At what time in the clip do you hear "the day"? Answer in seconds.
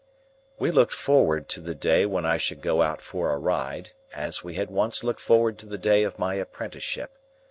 1.61-2.07, 5.67-6.03